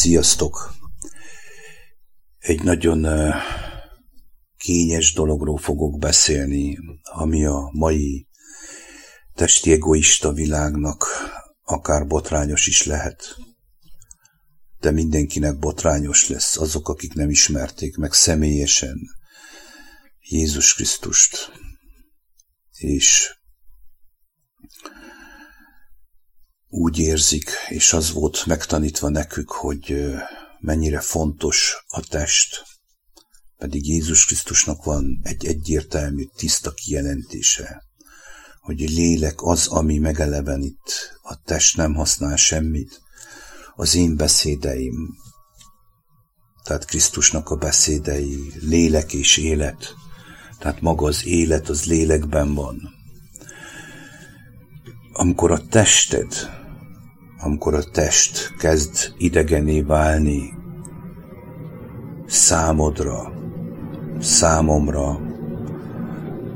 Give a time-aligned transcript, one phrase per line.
[0.00, 0.74] Sziasztok!
[2.38, 3.06] Egy nagyon
[4.56, 8.26] kényes dologról fogok beszélni, ami a mai
[9.34, 11.06] testi egoista világnak
[11.62, 13.36] akár botrányos is lehet.
[14.78, 18.98] De mindenkinek botrányos lesz azok, akik nem ismerték meg személyesen
[20.20, 21.52] Jézus Krisztust.
[22.70, 23.39] És
[26.70, 30.14] úgy érzik, és az volt megtanítva nekük, hogy
[30.60, 32.62] mennyire fontos a test,
[33.56, 37.82] pedig Jézus Krisztusnak van egy egyértelmű, tiszta kijelentése,
[38.60, 43.00] hogy a lélek az, ami megelevenít, a test nem használ semmit,
[43.74, 44.94] az én beszédeim,
[46.62, 49.94] tehát Krisztusnak a beszédei, lélek és élet,
[50.58, 52.94] tehát maga az élet az lélekben van.
[55.12, 56.59] Amikor a tested
[57.42, 60.52] amikor a test kezd idegené válni
[62.26, 63.32] számodra,
[64.18, 65.20] számomra,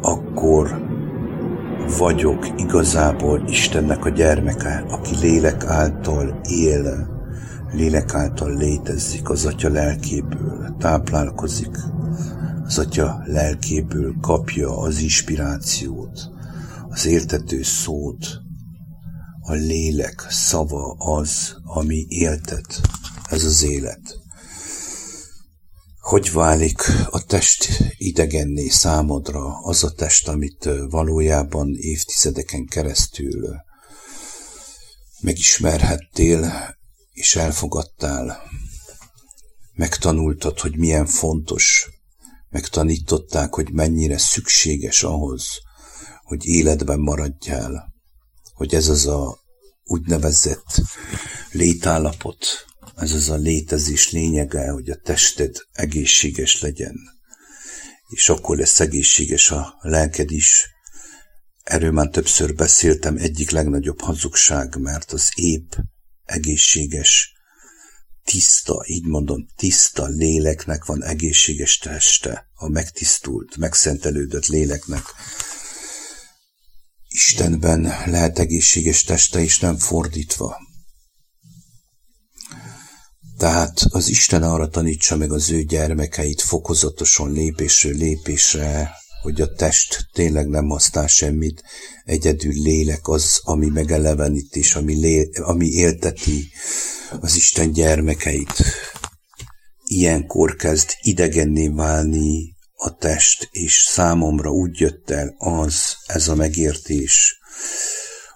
[0.00, 0.88] akkor
[1.98, 7.08] vagyok igazából Istennek a gyermeke, aki lélek által él,
[7.72, 11.76] lélek által létezik, az Atya lelkéből táplálkozik,
[12.64, 16.30] az Atya lelkéből kapja az inspirációt,
[16.88, 18.42] az értető szót,
[19.40, 22.80] a lélek szava az, ami éltet,
[23.30, 24.18] ez az élet.
[26.00, 33.54] Hogy válik a test idegenné számodra az a test, amit valójában évtizedeken keresztül
[35.20, 36.52] megismerhettél
[37.12, 38.42] és elfogadtál,
[39.74, 41.88] megtanultad, hogy milyen fontos,
[42.48, 45.44] megtanították, hogy mennyire szükséges ahhoz,
[46.22, 47.89] hogy életben maradjál,
[48.60, 49.38] hogy ez az a
[49.84, 50.80] úgynevezett
[51.50, 52.46] létállapot,
[52.96, 56.94] ez az a létezés lényege, hogy a tested egészséges legyen.
[58.08, 60.70] És akkor lesz egészséges a lelked is.
[61.62, 65.72] Erről már többször beszéltem, egyik legnagyobb hazugság, mert az épp,
[66.24, 67.32] egészséges,
[68.24, 75.02] tiszta, így mondom, tiszta léleknek van egészséges teste, a megtisztult, megszentelődött léleknek
[77.26, 80.56] Istenben lehet egészséges teste, és nem fordítva.
[83.36, 88.90] Tehát az Isten arra tanítsa meg az ő gyermekeit fokozatosan lépésről lépésre,
[89.22, 91.62] hogy a test tényleg nem használ semmit,
[92.04, 96.50] egyedül lélek az, ami megelevenít és ami, lé, ami élteti
[97.20, 98.62] az Isten gyermekeit.
[99.84, 107.38] Ilyenkor kezd idegenné válni a test, és számomra úgy jött el az, ez a megértés,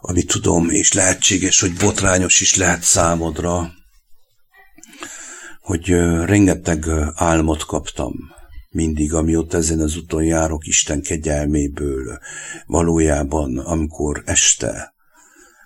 [0.01, 3.73] ami tudom, és lehetséges, hogy botrányos is lehet számodra,
[5.61, 5.89] hogy
[6.25, 6.85] rengeteg
[7.15, 8.13] álmot kaptam,
[8.71, 12.19] mindig, amióta ezen az úton járok Isten kegyelméből,
[12.67, 14.95] valójában, amikor este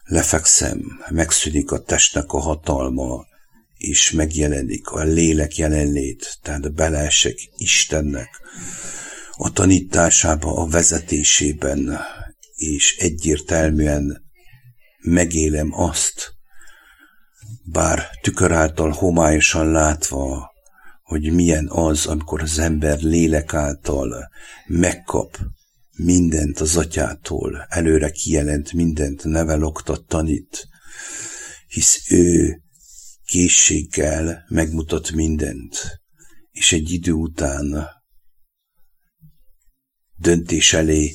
[0.05, 3.27] lefekszem, megszűnik a testnek a hatalma,
[3.79, 8.29] és megjelenik a lélek jelenlét, tehát beleesek Istennek
[9.37, 11.99] a tanításába, a vezetésében,
[12.57, 14.23] és egyértelműen
[15.01, 16.33] megélem azt,
[17.65, 20.51] bár tükör által homályosan látva,
[21.03, 24.31] hogy milyen az, amikor az ember lélek által
[24.67, 25.39] megkap
[25.97, 30.69] mindent az atyától, előre kijelent mindent, nevel, oktat, tanít,
[31.69, 32.63] hisz ő
[33.29, 36.01] készséggel megmutat mindent,
[36.51, 37.87] és egy idő után
[40.17, 41.15] döntés elé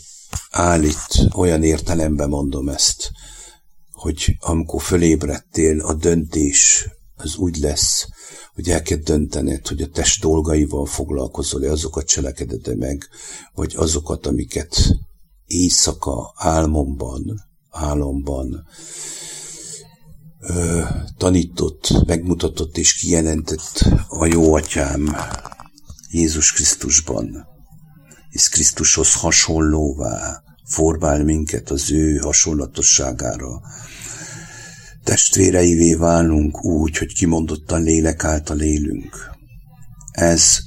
[0.50, 3.12] állít, olyan értelemben mondom ezt,
[3.92, 8.08] hogy amikor fölébredtél, a döntés az úgy lesz,
[8.54, 13.08] hogy el kell döntened, hogy a test dolgaival foglalkozol-e, azokat cselekeded meg,
[13.54, 14.76] vagy azokat, amiket
[15.46, 18.68] éjszaka, álmomban, álomban
[20.48, 20.82] ö,
[21.18, 25.16] tanított, megmutatott és kijelentett a jó atyám
[26.12, 27.48] Jézus Krisztusban,
[28.30, 33.62] hisz Krisztushoz hasonlóvá formál minket az ő hasonlatosságára.
[35.04, 39.32] Testvéreivé válunk úgy, hogy kimondottan lélek által élünk.
[40.12, 40.58] Ez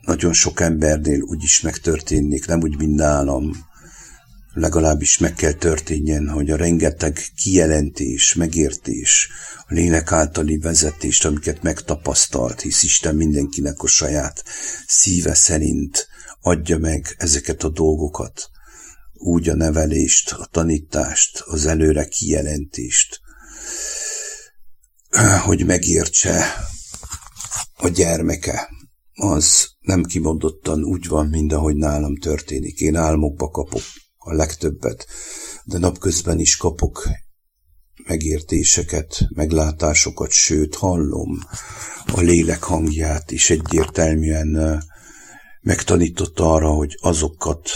[0.00, 3.66] nagyon sok embernél úgy is megtörténik, nem úgy, mint nálam,
[4.58, 9.28] legalábbis meg kell történjen, hogy a rengeteg kijelentés, megértés,
[9.66, 14.44] a lélek általi vezetést, amiket megtapasztalt, hisz Isten mindenkinek a saját
[14.86, 16.08] szíve szerint
[16.40, 18.50] adja meg ezeket a dolgokat,
[19.14, 23.20] úgy a nevelést, a tanítást, az előre kijelentést,
[25.44, 26.54] hogy megértse
[27.76, 28.68] a gyermeke,
[29.14, 32.80] az nem kimondottan úgy van, mint ahogy nálam történik.
[32.80, 33.82] Én álmokba kapok
[34.28, 35.06] a legtöbbet,
[35.64, 37.08] de napközben is kapok
[38.06, 41.38] megértéseket, meglátásokat, sőt hallom
[42.06, 44.82] a lélek hangját is egyértelműen
[45.60, 47.70] megtanított arra, hogy azokat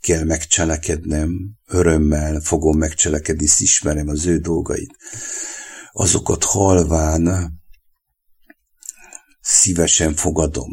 [0.00, 1.30] kell megcselekednem,
[1.66, 4.96] örömmel fogom megcselekedni, hisz ismerem az ő dolgait.
[5.92, 7.52] Azokat halván
[9.40, 10.70] szívesen fogadom.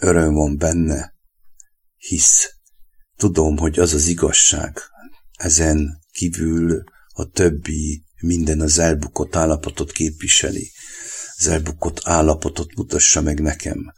[0.00, 1.14] Öröm van benne,
[1.96, 2.61] hisz
[3.22, 4.78] tudom, hogy az az igazság.
[5.32, 10.70] Ezen kívül a többi minden az elbukott állapotot képviseli.
[11.36, 13.92] Az elbukott állapotot mutassa meg nekem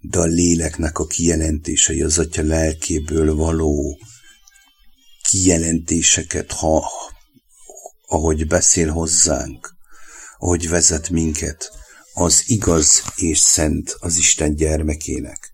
[0.00, 3.98] de a léleknek a kijelentései, az atya lelkéből való
[5.30, 6.90] kijelentéseket, ha,
[8.06, 9.74] ahogy beszél hozzánk,
[10.38, 11.70] ahogy vezet minket,
[12.12, 15.52] az igaz és szent az Isten gyermekének.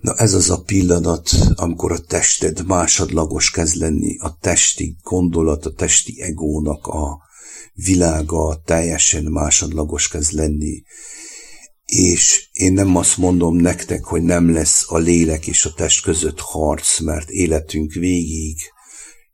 [0.00, 5.72] Na ez az a pillanat, amikor a tested másodlagos kezd lenni, a testi gondolat, a
[5.72, 7.18] testi egónak a
[7.74, 10.82] világa teljesen másodlagos kezd lenni,
[11.84, 16.40] és én nem azt mondom nektek, hogy nem lesz a lélek és a test között
[16.40, 18.56] harc, mert életünk végig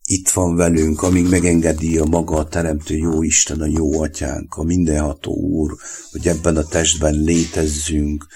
[0.07, 4.63] itt van velünk, amíg megengedi a maga a teremtő jó Isten, a jó atyánk, a
[4.63, 5.77] mindenható úr,
[6.11, 8.27] hogy ebben a testben létezzünk.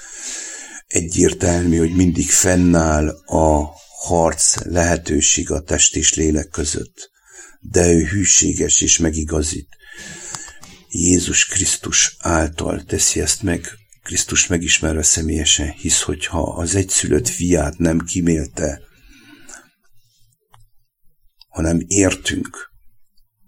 [0.89, 3.71] Egyértelmű, hogy mindig fennáll a
[4.07, 7.11] harc lehetőség a test és lélek között,
[7.61, 9.69] de ő hűséges és megigazít.
[10.89, 13.69] Jézus Krisztus által teszi ezt meg,
[14.03, 18.81] Krisztus megismerve személyesen, hisz hogyha az egyszülött fiát nem kimélte,
[21.49, 22.69] hanem értünk,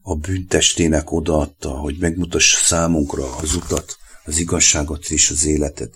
[0.03, 4.00] a bűntestének odaadta, hogy megmutassa számunkra az utat,
[4.31, 5.95] az igazságot és az életet,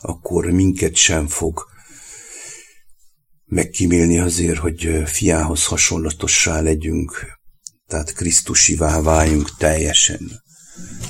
[0.00, 1.66] akkor minket sem fog
[3.44, 7.38] megkímélni azért, hogy fiához hasonlatossá legyünk,
[7.86, 10.42] tehát Krisztusivá váljunk teljesen.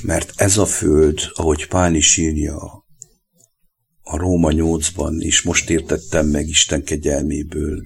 [0.02, 2.84] Mert ez a föld, ahogy Pál is írja
[4.02, 7.82] a Róma 8-ban, és most értettem meg Isten kegyelméből.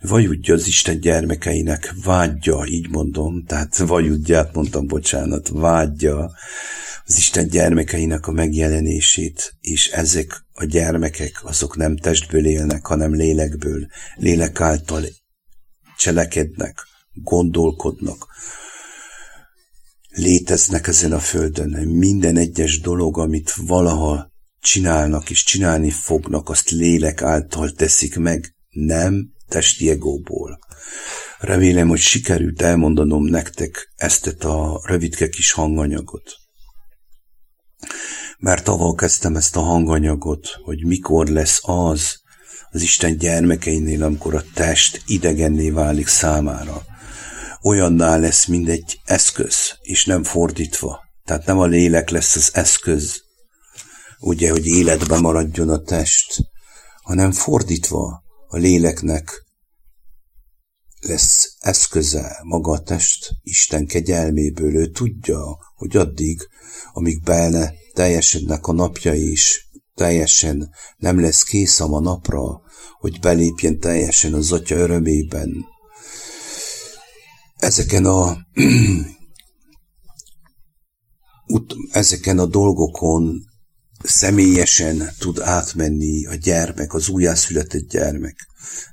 [0.00, 6.30] Vajudja az Isten gyermekeinek, vágyja, így mondom, tehát vajudját mondtam, bocsánat, vágyja
[7.08, 13.86] az Isten gyermekeinek a megjelenését, és ezek a gyermekek, azok nem testből élnek, hanem lélekből,
[14.14, 15.04] lélek által
[15.98, 18.26] cselekednek, gondolkodnak,
[20.08, 21.88] léteznek ezen a földön.
[21.88, 29.32] Minden egyes dolog, amit valaha csinálnak és csinálni fognak, azt lélek által teszik meg, nem
[29.46, 30.58] testi egóból.
[31.38, 36.46] Remélem, hogy sikerült elmondanom nektek ezt a rövidke kis hanganyagot.
[38.38, 42.20] Mert avval kezdtem ezt a hanganyagot, hogy mikor lesz az
[42.70, 46.82] az Isten gyermekeinél, amikor a test idegenné válik számára.
[47.62, 51.00] Olyanná lesz, mint egy eszköz, és nem fordítva.
[51.24, 53.22] Tehát nem a lélek lesz az eszköz,
[54.18, 56.40] ugye, hogy életben maradjon a test,
[57.02, 59.46] hanem fordítva a léleknek
[61.00, 64.74] lesz eszköze maga a test Isten kegyelméből.
[64.74, 66.48] Ő tudja, hogy addig,
[66.92, 72.60] amíg benne teljesednek a napja is, teljesen nem lesz kész a napra,
[72.98, 75.64] hogy belépjen teljesen az atya örömében.
[77.56, 78.36] Ezeken a
[81.92, 83.44] ezeken a dolgokon
[84.02, 88.36] személyesen tud átmenni a gyermek, az újjászületett gyermek.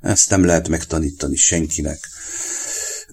[0.01, 1.99] Ezt nem lehet megtanítani senkinek.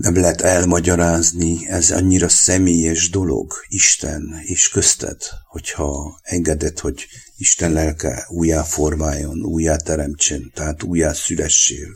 [0.02, 5.16] Nem lehet elmagyarázni, ez annyira személyes dolog, Isten és közted,
[5.48, 7.06] hogyha engeded, hogy
[7.36, 11.88] Isten lelke újjá formáljon, újjá teremtsen, tehát újjá szülessél.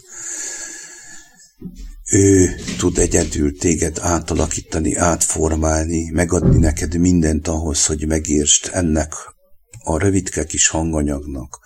[2.12, 9.12] Ő tud egyedül téged átalakítani, átformálni, megadni neked mindent ahhoz, hogy megértsd ennek
[9.78, 11.58] a rövidke kis hanganyagnak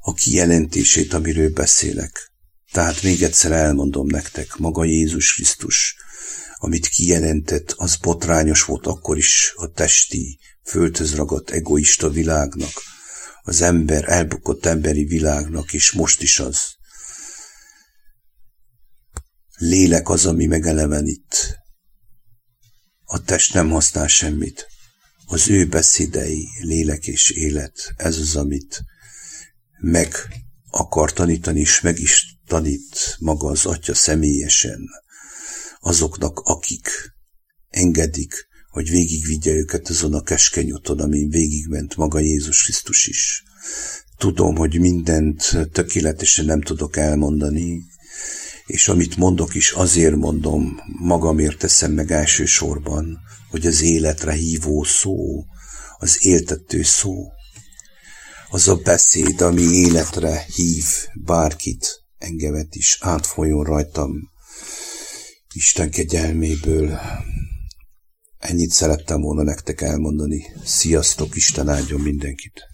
[0.00, 2.31] a kijelentését, amiről beszélek.
[2.72, 5.96] Tehát még egyszer elmondom nektek, maga Jézus Krisztus,
[6.56, 12.72] amit kijelentett, az botrányos volt akkor is a testi, földhöz ragadt egoista világnak,
[13.42, 16.58] az ember elbukott emberi világnak, és most is az.
[19.56, 21.58] Lélek az, ami megelevenít.
[23.04, 24.66] A test nem használ semmit
[25.26, 28.82] az ő beszédei, lélek és élet, ez az, amit
[29.80, 30.14] meg
[30.70, 34.88] akar tanítani, és meg is tanít maga az Atya személyesen
[35.80, 36.88] azoknak, akik
[37.68, 43.42] engedik, hogy végigvigye őket azon a keskeny úton, amin végigment maga Jézus Krisztus is.
[44.18, 47.82] Tudom, hogy mindent tökéletesen nem tudok elmondani,
[48.66, 53.18] és amit mondok is azért mondom, magamért teszem meg elsősorban,
[53.50, 55.44] hogy az életre hívó szó,
[55.98, 57.28] az éltető szó,
[58.50, 60.84] az a beszéd, ami életre hív
[61.24, 64.30] bárkit, engemet is átfolyjon rajtam
[65.54, 66.98] Isten kegyelméből.
[68.38, 70.44] Ennyit szerettem volna nektek elmondani.
[70.64, 72.71] Sziasztok, Isten áldjon mindenkit!